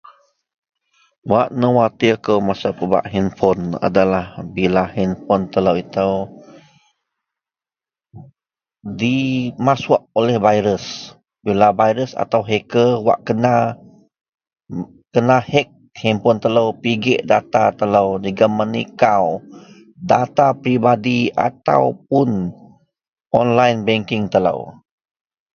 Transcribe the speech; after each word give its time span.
Wak 1.31 1.47
nuwatir 1.59 2.15
kou, 2.25 2.39
masa 2.47 2.69
pebak 2.77 3.05
henpon 3.13 3.59
adalah 3.87 4.25
bila 4.55 4.83
henpon 4.95 5.41
telou 5.53 5.75
itou 5.83 6.13
dimasuok 8.99 10.01
oleh 10.19 10.37
baires. 10.45 10.85
Bila 11.45 11.67
baires 11.79 12.11
atau 12.23 12.41
heker 12.49 12.89
wak 13.05 13.19
kena, 13.27 13.55
kena 15.13 15.37
hek 15.51 15.67
henpon 16.03 16.37
telou 16.43 16.67
pigek 16.81 17.21
data 17.31 17.63
telou 17.79 18.07
jegem 18.23 18.53
menikau 18.59 19.23
data 20.11 20.45
peribadi 20.61 21.19
ataupun 21.47 22.29
onlaen 23.39 23.77
bengking 23.87 24.25
telou 24.33 24.59